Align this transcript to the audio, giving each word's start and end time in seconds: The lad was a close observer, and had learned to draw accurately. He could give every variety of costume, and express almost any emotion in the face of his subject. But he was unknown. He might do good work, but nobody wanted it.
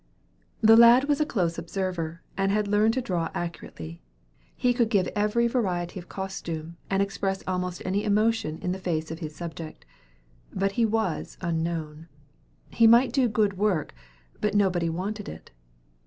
The 0.61 0.75
lad 0.75 1.03
was 1.03 1.21
a 1.21 1.27
close 1.27 1.59
observer, 1.59 2.23
and 2.35 2.51
had 2.51 2.67
learned 2.67 2.95
to 2.95 3.03
draw 3.03 3.29
accurately. 3.35 4.01
He 4.57 4.73
could 4.73 4.89
give 4.89 5.05
every 5.09 5.47
variety 5.47 5.99
of 5.99 6.09
costume, 6.09 6.75
and 6.89 7.03
express 7.03 7.43
almost 7.45 7.83
any 7.85 8.03
emotion 8.03 8.57
in 8.63 8.71
the 8.71 8.79
face 8.79 9.11
of 9.11 9.19
his 9.19 9.35
subject. 9.35 9.85
But 10.51 10.71
he 10.71 10.87
was 10.87 11.37
unknown. 11.39 12.07
He 12.71 12.87
might 12.87 13.13
do 13.13 13.29
good 13.29 13.59
work, 13.59 13.93
but 14.39 14.55
nobody 14.55 14.89
wanted 14.89 15.29
it. 15.29 15.51